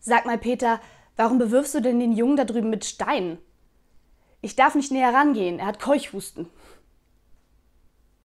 Sag 0.00 0.24
mal, 0.24 0.38
Peter, 0.38 0.80
warum 1.16 1.38
bewirfst 1.38 1.74
du 1.74 1.80
denn 1.80 2.00
den 2.00 2.12
Jungen 2.12 2.36
da 2.36 2.44
drüben 2.44 2.70
mit 2.70 2.84
Steinen? 2.84 3.38
Ich 4.40 4.56
darf 4.56 4.74
nicht 4.74 4.90
näher 4.90 5.12
rangehen, 5.12 5.58
er 5.58 5.66
hat 5.66 5.78
Keuchhusten. 5.78 6.48